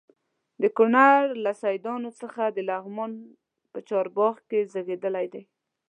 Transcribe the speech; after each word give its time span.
د 0.61 0.63
کونړ 0.77 1.19
له 1.43 1.51
سیدانو 1.63 2.09
څخه 2.21 2.41
و 2.49 2.53
د 2.55 2.59
لغمان 2.69 3.11
په 3.71 3.79
چارباغ 3.89 4.35
کې 4.49 4.59
زیږېدلی 4.71 5.27
دی. 5.33 5.43